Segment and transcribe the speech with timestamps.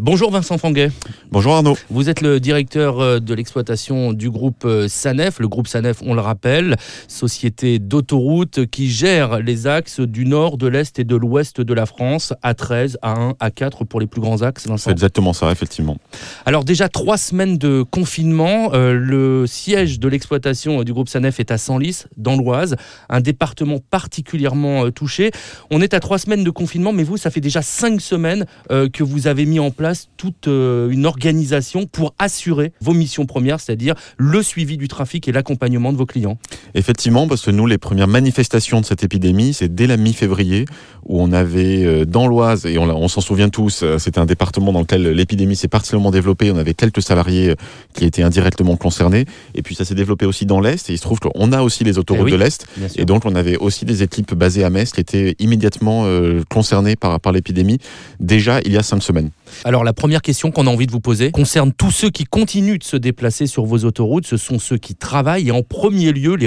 [0.00, 0.90] Bonjour Vincent Fanguet.
[1.30, 1.76] Bonjour Arnaud.
[1.88, 5.38] Vous êtes le directeur euh, de l'exploitation du groupe euh, SANEF.
[5.38, 6.74] Le groupe SANEF, on le rappelle,
[7.06, 11.86] société d'autoroute qui gère les axes du nord, de l'est et de l'ouest de la
[11.86, 14.66] France, A13, A1, A4 pour les plus grands axes.
[14.78, 15.96] C'est exactement ça, effectivement.
[16.44, 18.70] Alors déjà trois semaines de confinement.
[18.74, 22.74] Euh, le siège de l'exploitation du groupe SANEF est à Senlis, dans l'Oise,
[23.08, 25.30] un département particulièrement touché.
[25.70, 29.04] On est à trois semaines de confinement, mais vous, ça fait déjà cinq semaines que
[29.04, 29.83] vous avez mis en place
[30.16, 35.32] toute euh, une organisation pour assurer vos missions premières, c'est-à-dire le suivi du trafic et
[35.32, 36.38] l'accompagnement de vos clients.
[36.74, 40.64] Effectivement, parce que nous, les premières manifestations de cette épidémie, c'est dès la mi-février,
[41.06, 44.72] où on avait euh, dans l'Oise, et on, s'en souvient tous, euh, c'était un département
[44.72, 47.54] dans lequel l'épidémie s'est particulièrement développée, on avait quelques salariés
[47.94, 49.24] qui étaient indirectement concernés,
[49.54, 51.84] et puis ça s'est développé aussi dans l'Est, et il se trouve qu'on a aussi
[51.84, 52.66] les autoroutes eh de l'Est,
[52.96, 56.06] et donc on avait aussi des équipes basées à Metz qui étaient immédiatement
[56.48, 57.78] concernées par, par l'épidémie,
[58.20, 59.30] déjà il y a cinq semaines.
[59.64, 62.78] Alors la première question qu'on a envie de vous poser concerne tous ceux qui continuent
[62.78, 64.26] de se déplacer sur vos autoroutes.
[64.26, 66.46] Ce sont ceux qui travaillent et en premier lieu les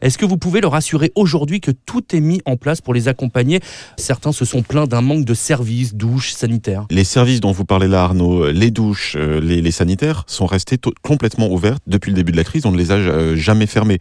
[0.00, 3.08] Est-ce que vous pouvez leur assurer aujourd'hui que tout est mis en place pour les
[3.08, 3.60] accompagner?
[3.96, 6.86] Certains se sont plaints d'un manque de services, douches, sanitaires.
[6.90, 11.50] Les services dont vous parlez là Arnaud, les douches, euh, les, sanitaires sont restés complètement
[11.50, 12.66] ouverts depuis le début de la crise.
[12.66, 13.98] On ne les a euh, jamais fermés.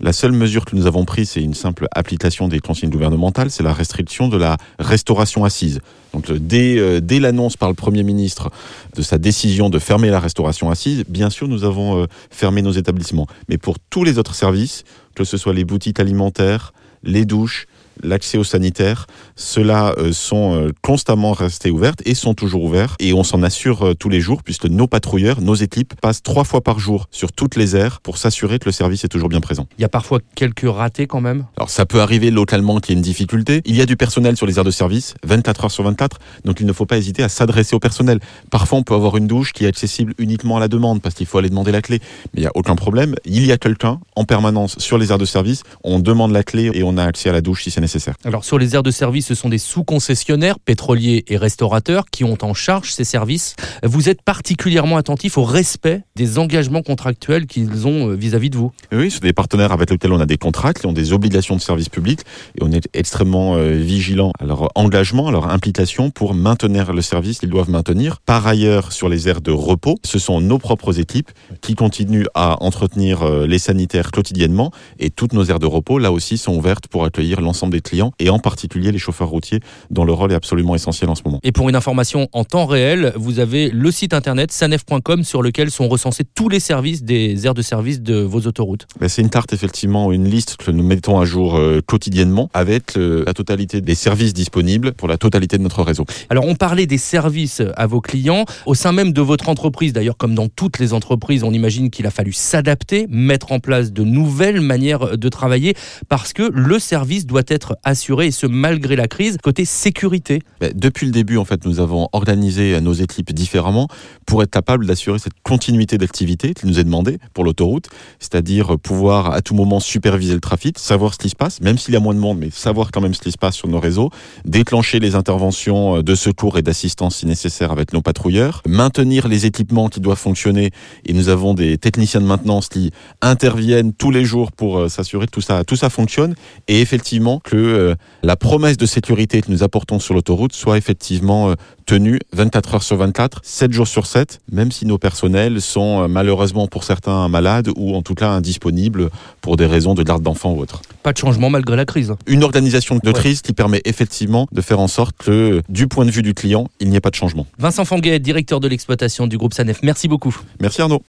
[0.00, 3.62] La seule mesure que nous avons prise, c'est une simple application des consignes gouvernementales, c'est
[3.62, 5.80] la restriction de la restauration assise.
[6.20, 8.50] Dès, euh, dès l'annonce par le Premier ministre
[8.94, 12.72] de sa décision de fermer la restauration assise, bien sûr, nous avons euh, fermé nos
[12.72, 13.26] établissements.
[13.48, 16.72] Mais pour tous les autres services, que ce soit les boutiques alimentaires,
[17.02, 17.66] les douches,
[18.02, 22.96] l'accès aux sanitaires, ceux-là euh, sont euh, constamment restés ouverts et sont toujours ouverts.
[22.98, 26.44] Et on s'en assure euh, tous les jours puisque nos patrouilleurs, nos équipes passent trois
[26.44, 29.40] fois par jour sur toutes les aires pour s'assurer que le service est toujours bien
[29.40, 29.66] présent.
[29.78, 31.46] Il y a parfois quelques ratés quand même?
[31.56, 33.62] Alors ça peut arriver localement qu'il y ait une difficulté.
[33.64, 36.60] Il y a du personnel sur les aires de service, 24 heures sur 24, donc
[36.60, 38.20] il ne faut pas hésiter à s'adresser au personnel.
[38.50, 41.26] Parfois on peut avoir une douche qui est accessible uniquement à la demande parce qu'il
[41.26, 42.00] faut aller demander la clé.
[42.34, 43.14] Mais il n'y a aucun problème.
[43.24, 45.62] Il y a quelqu'un en permanence sur les aires de service.
[45.84, 48.14] On demande la clé et on a accès à la douche si c'est nécessaire.
[48.24, 52.38] Alors sur les aires de service, ce sont des sous-concessionnaires, pétroliers et restaurateurs qui ont
[52.42, 53.54] en charge ces services.
[53.82, 58.72] Vous êtes particulièrement attentif au respect des engagements contractuels qu'ils ont euh, vis-à-vis de vous.
[58.92, 61.60] Oui, c'est des partenaires avec lesquels on a des contrats, qui ont des obligations de
[61.60, 62.20] service public
[62.58, 67.02] et on est extrêmement euh, vigilant à leur engagement, à leur implication pour maintenir le
[67.02, 68.18] service qu'ils doivent maintenir.
[68.26, 71.30] Par ailleurs, sur les aires de repos, ce sont nos propres équipes
[71.60, 76.12] qui continuent à entretenir euh, les sanitaires quotidiennement et toutes nos aires de repos, là
[76.12, 79.60] aussi, sont ouvertes pour accueillir l'ensemble des clients et en particulier les chauffeurs routiers
[79.90, 81.40] dont le rôle est absolument essentiel en ce moment.
[81.42, 85.70] Et pour une information en temps réel, vous avez le site internet sanef.com sur lequel
[85.70, 88.86] sont recensés tous les services des aires de service de vos autoroutes.
[89.00, 92.94] Ben, c'est une tarte effectivement, une liste que nous mettons à jour euh, quotidiennement avec
[92.96, 96.04] la totalité des services disponibles pour la totalité de notre réseau.
[96.30, 99.92] Alors on parlait des services à vos clients au sein même de votre entreprise.
[99.92, 103.92] D'ailleurs, comme dans toutes les entreprises, on imagine qu'il a fallu s'adapter, mettre en place
[103.92, 105.74] de nouvelles manières de travailler
[106.08, 109.38] parce que le service doit être assuré et ce malgré la crise.
[109.42, 110.42] Côté sécurité
[110.74, 113.88] Depuis le début, en fait, nous avons organisé nos équipes différemment
[114.26, 117.88] pour être capable d'assurer cette continuité d'activité qui nous est demandée pour l'autoroute,
[118.18, 121.94] c'est-à-dire pouvoir à tout moment superviser le trafic, savoir ce qui se passe, même s'il
[121.94, 123.80] y a moins de monde, mais savoir quand même ce qui se passe sur nos
[123.80, 124.10] réseaux,
[124.44, 129.88] déclencher les interventions de secours et d'assistance si nécessaire avec nos patrouilleurs, maintenir les équipements
[129.88, 130.70] qui doivent fonctionner
[131.04, 132.90] et nous avons des techniciens de maintenance qui
[133.22, 136.34] interviennent tous les jours pour euh, s'assurer que tout ça, tout ça fonctionne
[136.68, 141.50] et effectivement que euh, la promesse de sécurité que nous apportons sur l'autoroute soit effectivement
[141.50, 141.54] euh,
[141.86, 146.08] tenue 24 heures sur 24, 7 jours sur 7, même si nos personnels sont euh,
[146.08, 150.52] malheureusement pour certains malades ou en tout cas indisponibles pour des raisons de garde d'enfants
[150.52, 150.82] ou autres.
[151.02, 152.14] Pas de changement malgré la crise.
[152.26, 156.10] Une organisation de crise qui permet effectivement de faire en sorte que, du point de
[156.10, 157.46] vue du client, il n'y ait pas de changement.
[157.58, 160.36] Vincent Fanguet, directeur de l'exploitation du groupe SANEF, merci beaucoup.
[160.60, 161.02] Merci Arnaud.